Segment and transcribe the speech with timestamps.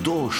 [0.00, 0.30] hudo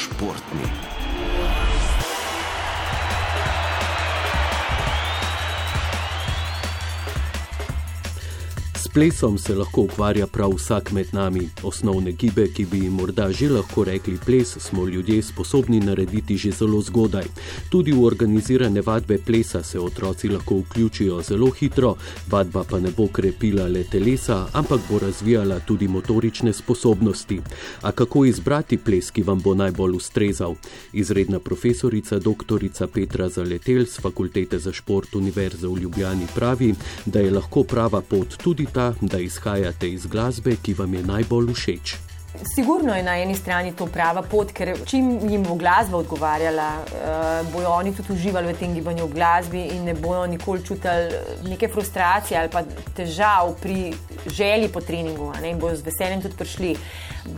[8.95, 11.48] plesom se lahko ukvarja prav vsak med nami.
[11.62, 16.50] Osnovne gibe, ki bi jim morda že lahko rekli ples, smo ljudje sposobni narediti že
[16.50, 17.24] zelo zgodaj.
[17.70, 21.95] Tudi v organizirane vadbe plesa se otroci lahko vključijo zelo hitro,
[22.30, 27.41] vadba pa ne bo krepila le telesa, ampak bo razvijala tudi motorične sposobnosti.
[27.82, 30.54] A kako izbrati ples, ki vam bo najbolj ustrezal?
[30.93, 32.60] Izredna profesorica dr.
[32.93, 36.74] Petra Zaletel z Fakultete za šport Univerze v Ljubljani pravi,
[37.07, 41.52] da je lahko prava pot tudi ta, da izhajate iz glasbe, ki vam je najbolj
[41.55, 42.09] všeč?
[42.55, 47.52] Sigurno je na eni strani to prava pot, ker čim jim bo glasba odgovarjala, uh,
[47.52, 51.11] bojo oni tudi uživali v tem gibanju v glasbi in ne bojo nikoli čutili
[51.51, 52.62] neke frustracije ali pa
[52.97, 53.93] težav pri
[54.27, 56.77] želji po treningu ne, in bojo z veseljem tudi prišli.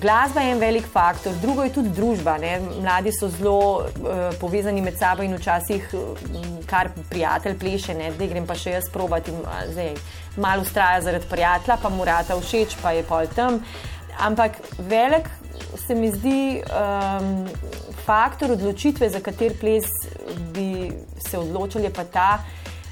[0.01, 2.37] Glasba je en velik faktor, drugo je tudi družba.
[2.39, 2.59] Ne.
[2.61, 5.89] Mladi so zelo uh, povezani med sabo in včasih
[6.67, 9.33] kar prijatelj pleše, ne, da grem pa še jaz probati.
[9.73, 9.95] Zdaj,
[10.37, 13.61] malo ustraja zaradi prijatelja, pa mu rata všeč, pa je pol tam.
[14.19, 15.29] Ampak velik
[15.87, 17.49] se mi zdi um,
[18.05, 19.85] faktor odločitve, za kater ples
[20.55, 20.93] bi
[21.29, 22.39] se odločili, pa ta,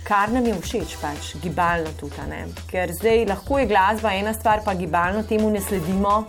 [0.04, 2.44] kar nam je všeč, pač gibalno tudi.
[2.70, 6.24] Ker zdaj lahko je glasba ena stvar, pa gibalno temu ne sledimo.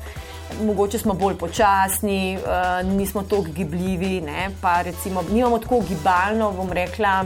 [0.61, 4.49] Mogoče smo bolj počasni, uh, nismo tako gibljivi, ne?
[4.61, 7.23] pa recimo nimamo tako gibalno, bom rekla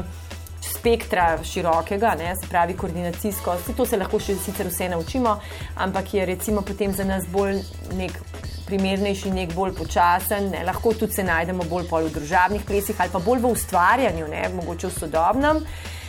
[0.86, 3.55] spektra širokega, ne, se pravi koordinacijsko.
[3.58, 5.39] Vse to se lahko še sicer vse naučimo,
[5.81, 7.58] ampak je recimo potem za nas bolj
[7.97, 8.14] nek
[8.67, 10.52] primernejši, nek bolj počasen.
[10.53, 14.44] Ne, lahko tudi se najdemo bolj v družabnih plesih ali pa bolj v ustvarjanju, ne,
[14.59, 15.63] mogoče v sodobnem.
[15.66, 16.05] Eh,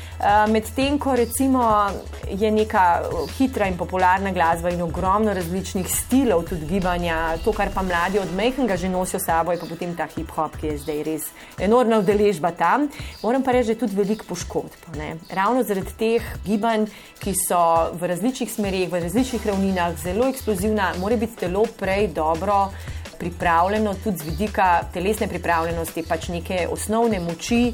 [0.48, 1.90] medtem ko recimo
[2.30, 3.02] je neka
[3.38, 8.32] hitra in popularna glasba in ogromno različnih stilov tudi gibanja, to, kar pa mladi od
[8.34, 11.28] mehkega že nosijo sabo, je pa potem ta hip-hop, ki je zdaj res
[11.60, 12.88] enormna udeležba tam.
[13.22, 14.96] Moram pa reči, da je tudi veliko poškodb.
[15.30, 16.88] Ravno zaradi teh gibanj,
[17.20, 22.70] ki so v različnih smerih, v različnih ravninah, zelo eksplozivna, mora biti telo prej dobro.
[23.16, 27.72] Pripravljeno tudi z vidika telesne pripravljenosti, pač neke osnovne moči,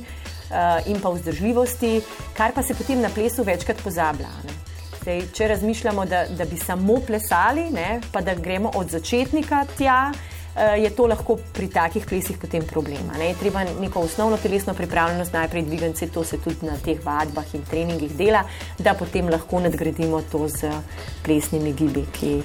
[0.86, 2.00] in pa vzdržljivosti,
[2.36, 4.28] kar pa se potem na plesu večkrat pozablja.
[5.02, 10.12] Zdaj, če razmišljamo, da, da bi samo plesali, ne, pa da gremo od začetnika tja,
[10.12, 10.42] uh,
[10.78, 13.10] je to lahko pri takih plesih potem problem.
[13.18, 13.32] Ne.
[13.40, 18.14] Treba neko osnovno telesno pripravljenost najprej dvigati, to se tudi na teh vadbah in treningih
[18.16, 18.44] dela,
[18.78, 20.70] da potem lahko nadgradimo to z
[21.24, 22.42] plesnimi gibi, ki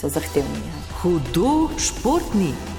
[0.00, 0.66] so zahtevni.
[0.66, 0.84] Ja.
[1.02, 2.71] Hudo športni.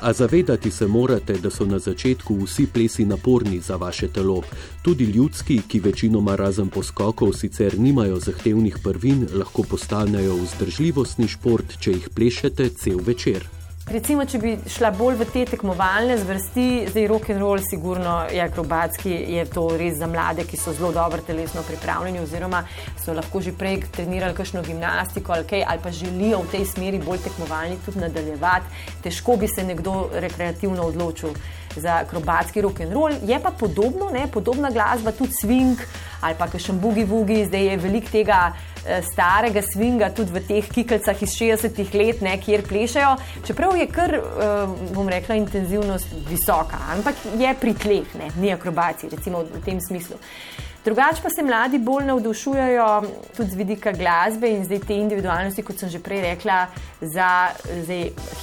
[0.00, 4.42] A zavedati se morate, da so na začetku vsi plesi naporni za vaše telo.
[4.82, 11.92] Tudi ljudski, ki večinoma razen poskokov sicer nimajo zahtevnih prvin, lahko postanejo vzdržljivostni šport, če
[11.92, 13.57] jih plešete cel večer.
[13.88, 18.42] Recimo, če bi šla bolj v te tekmovalne zvrsti, zdaj rock and roll, sigurno je
[18.44, 22.60] akrobatski, je to res za mlade, ki so zelo dobro telesno pripravljeni, oziroma
[23.00, 27.00] so lahko že prej trenirali kakšno gimnastiko ali kaj, ali pa želijo v tej smeri
[27.00, 28.84] bolj tekmovalni tudi nadaljevati.
[29.06, 31.32] Težko bi se nekdo rekreativno odločil
[31.76, 33.16] za akrobatski rock and roll.
[33.24, 35.80] Je pa podobno, ne, podobna glasba, tudi swing
[36.20, 38.52] ali pa še vugi, zdaj je veliko tega
[39.02, 43.16] starega swinga tudi v teh kikalcah iz 60-ih let, ne, kjer plešajo.
[43.46, 49.10] Čeprav je kar, eh, bom rekla, intenzivnost visoka, ampak je pri tleh, ne, ni akrobacij,
[49.12, 50.16] recimo v tem smislu.
[50.88, 53.02] Drugače pa se mladi bolj navdušujejo
[53.36, 56.62] tudi z vidika glasbe in zdaj te individualnosti, kot sem že prej rekla,
[57.00, 57.26] za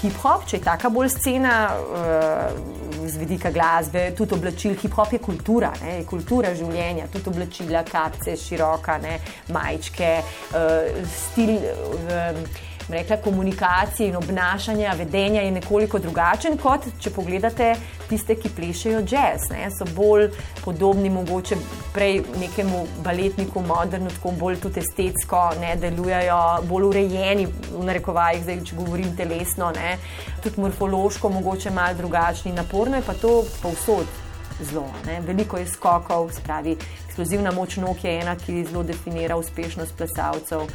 [0.02, 4.78] hip-hop, če je taka bolj scena uh, z vidika glasbe, tudi oblačil.
[4.78, 9.18] Hip-hop je kultura, ne, je kultura življenja, tudi oblačila, kapce, široka, ne,
[9.50, 10.14] majčke,
[10.54, 11.58] uh, stil.
[11.58, 17.75] Uh, rekla, komunikacije in obnašanja, vedenja je nekoliko drugačen kot če pogledate
[18.09, 19.50] tiste, ki plešejo jazz.
[19.51, 19.69] Ne?
[19.73, 20.29] So bolj
[20.63, 21.57] podobni, mogoče
[21.94, 25.75] prej nekemu baletniku, modernu, tako bolj tudi estetsko, ne?
[25.81, 29.97] delujejo bolj urejeni, v narekovajih, zdaj, če govorim telesno, ne?
[30.43, 32.53] tudi morfološko, mogoče malo drugačni.
[32.53, 34.22] Naporno je pa to povsod.
[34.64, 34.85] Zlo,
[35.26, 40.70] Veliko je skokov, spravi, eksplozivna moč nog je ena, ki zelo definira uspešnost plesalcev.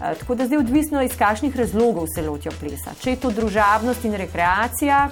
[0.00, 2.90] Eh, tako da zdaj odvisno iz kakšnih razlogov se lotijo plesa.
[3.00, 5.08] Če je to družabnost in rekreacija,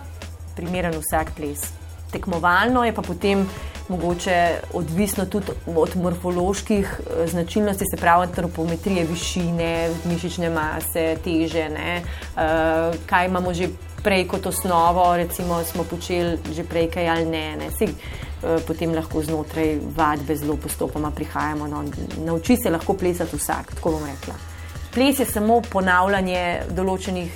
[0.56, 1.67] primeren vsak ples.
[2.12, 3.44] Tekmovalno je pa potem
[3.88, 4.38] mogoče
[4.73, 12.96] odvisno tudi od morfoloških eh, značilnosti, se pravi antropometrije, višine, mišične mase, teže, ne, uh,
[13.06, 13.69] kaj imamo že
[14.02, 17.56] prej kot osnovo, recimo smo počeli že prej kaj ali ne.
[17.56, 17.70] ne.
[17.79, 17.93] Sej,
[18.67, 21.67] potem lahko znotraj vadbe zelo postopoma prihajamo.
[21.67, 21.82] No,
[22.25, 24.48] nauči se lahko plesati vsak, tako bom rekla
[24.99, 26.41] ples je samo ponavljanje
[26.75, 27.35] določenih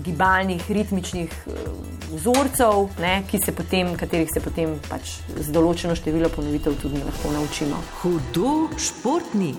[0.00, 1.66] gibalnih, ritmičnih eh,
[2.14, 7.84] vzorcev, ne, se potem, katerih se potem pač z določeno število ponovitev tudi lahko naučimo.
[8.00, 9.52] Hudo športni.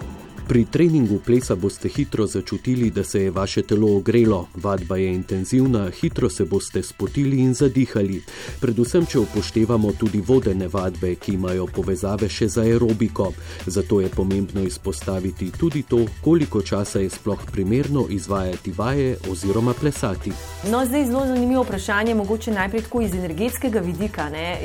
[0.48, 5.90] Pri treningu plesa boste hitro začutili, da se je vaše telo ogrelo, vadba je intenzivna,
[5.90, 8.22] hitro se boste spotili in zadihali.
[8.60, 13.30] Predvsem, če upoštevamo tudi vodene vadbe, ki imajo povezave še z aerobiko.
[13.66, 20.36] Zato je pomembno izpostaviti tudi to, koliko časa je sploh primerno izvajati vaje oziroma plesati.
[20.72, 24.28] No, zdaj zelo zanimivo vprašanje, mogoče najprej tako iz energetskega vidika.
[24.30, 24.60] Ne?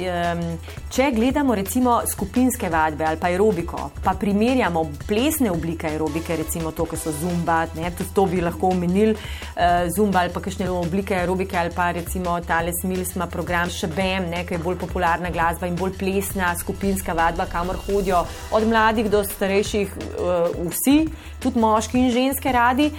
[0.90, 6.72] Če gledamo recimo skupinske vadbe ali pa aerobiko, pa primerjamo plesne oblike, oblike aerobike, recimo
[6.72, 10.68] to, kar so zumba, ne, tudi to bi lahko omenili, uh, zumba ali pa kakšne
[10.70, 15.76] oblike aerobike ali pa recimo tale Smilsma program Šebem, ki je bolj popularna glasba in
[15.76, 20.98] bolj plesna skupinska vadba, kamor hodijo od mladih do starejših uh, vsi,
[21.42, 22.90] tudi moški in ženske radi.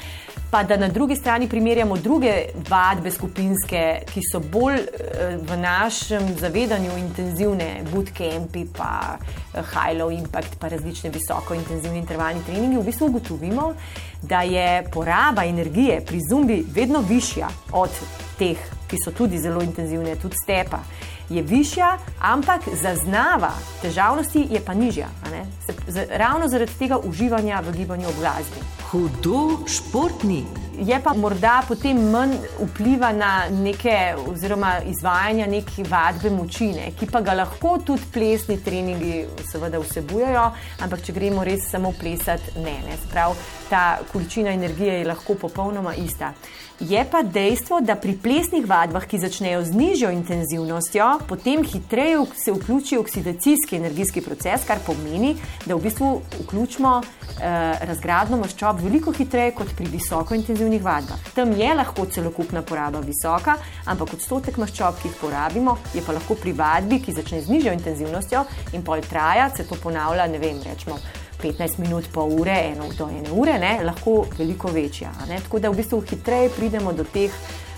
[0.51, 2.33] Pa da na drugi strani primerjamo druge
[2.69, 10.09] vadbe skupinske, ki so bolj uh, v našem zavedanju intenzivne, bootcampi, pa uh, high low
[10.09, 13.73] impact, pa različne visoko intenzivni intervalni treningi v bistvu ugotovimo,
[14.21, 18.01] da je poraba energije pri zumbi vedno višja od
[18.39, 18.57] teh,
[18.89, 20.81] ki so tudi zelo intenzivne, tudi stepa.
[21.29, 25.13] Je višja, ampak zaznava težavnosti je pa nižja.
[25.65, 28.78] Se, ravno zaradi tega uživanja v gibanju ob glasbi.
[28.91, 30.45] Hudo športni
[30.79, 37.21] je pa morda potem manj vpliva na neke, oziroma izvajanje neke vadbe močine, ki pa
[37.21, 40.45] ga lahko tudi plesni treningi seveda vsebujejo,
[40.81, 42.77] ampak če gremo res samo plesati, ne.
[42.87, 42.97] ne.
[43.03, 43.35] Sprav,
[43.69, 46.33] ta količina energije je lahko popolnoma ista.
[46.79, 52.53] Je pa dejstvo, da pri plesnih vadbah, ki začnejo z nižjo intenzivnostjo, potem hitreje se
[52.55, 55.35] vključi oksidacijski energijski proces, kar pomeni,
[55.65, 61.19] da v bistvu vključimo eh, razgradno maščob veliko hitreje kot pri visoko intenzivnih vadbah.
[61.35, 66.39] Tam je lahko celokupna poraba visoka, ampak odstotek maščob, ki jih porabimo, je pa lahko
[66.39, 70.63] pri vadbi, ki začne z nižjo intenzivnostjo in pol traja, se to ponavlja, ne vem,
[70.63, 70.95] rečemo.
[71.41, 75.11] 15 minut, pol ure, eno do ene ure, ne, lahko veliko večja.
[75.43, 77.31] Tako da v bistvu hitreje pridemo do teh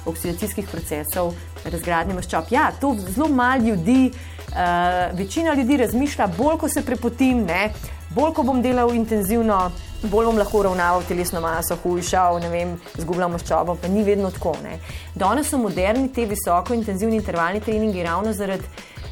[0.06, 1.34] oksidacijskih procesov,
[1.66, 2.50] razgradnje maščob.
[2.50, 4.12] Ja, to zelo malo ljudi,
[4.50, 7.70] uh, večina ljudi razmišlja, bolj ko se prepotim, ne,
[8.16, 9.70] bolj ko bom delal intenzivno.
[10.02, 14.56] Bolj bom lahko uravnaval telesno maso, hujšal, ne vem, zgubljal maščobo, pa ni vedno tako.
[14.64, 14.80] Ne.
[15.14, 18.66] Danes so moderni te visoko intenzivni intervalni treningi ravno zaradi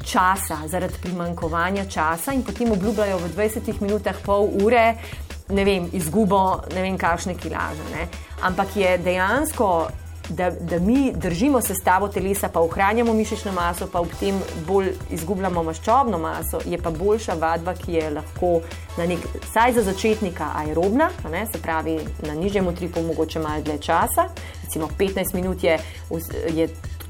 [0.09, 4.97] časa, zaradi primankovanja časa in potem obljubljajo v 20 minutah, pol ure,
[5.49, 7.89] ne vem, izgubo ne vem, kakšne kilaže.
[7.93, 8.07] Ne?
[8.41, 9.89] Ampak je dejansko.
[10.29, 15.63] Da, da mi držimo sestavo telesa, pa ohranjamo mišično maso, pa ob tem bolj izgubljamo
[15.65, 18.51] maščobno maso, je pa boljša vadba, ki je lahko
[18.99, 21.97] na nek, saj za začetnika, aerobna, ne, se pravi
[22.27, 24.27] na nižjem utripu, mogoče malo dlje časa.
[24.63, 25.79] Recimo 15 minut je,
[26.53, 26.69] je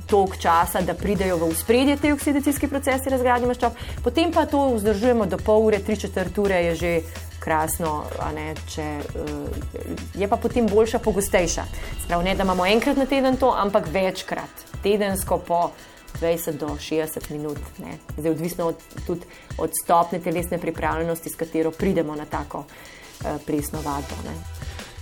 [0.09, 5.25] toliko časa, da pridejo v spredje te oksidacijske procese razgradnje maščob, potem pa to vzdržujemo
[5.29, 6.93] do pol ure, tri četrt ure je že
[7.39, 8.03] krasno,
[8.35, 11.63] ne, če, uh, je pa potem boljša, pogostejša.
[12.03, 15.61] Sprav ne, da imamo enkrat na teden to, ampak večkrat, tedensko po
[16.19, 17.59] 20 do 60 minut.
[17.79, 17.97] Ne.
[18.17, 19.25] Zdaj, odvisno od, tudi
[19.57, 24.19] od stopne telesne pripravljenosti, s katero pridemo na tako uh, presno vadbo.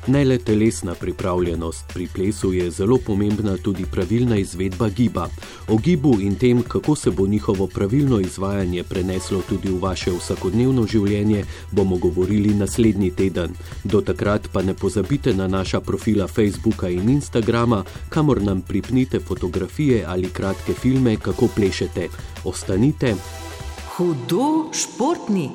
[0.08, 5.28] Ne le telesna pripravljenost pri plesu je zelo pomembna tudi pravilna izvedba giba.
[5.68, 10.86] O gibu in tem, kako se bo njihovo pravilno izvajanje preneslo tudi v vaše vsakodnevno
[10.88, 13.52] življenje, bomo govorili naslednji teden.
[13.84, 20.06] Do takrat pa ne pozabite na naša profila Facebooka in Instagrama, kamor nam pripnite fotografije
[20.08, 22.08] ali kratke filme, kako plešete.
[22.44, 23.16] Ostanite.
[23.98, 25.50] Hudo športni.